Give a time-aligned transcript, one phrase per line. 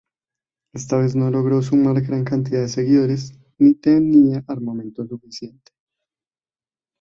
[0.73, 5.73] Esta vez no logró sumar gran cantidad de seguidores, ni tenía armamento suficiente.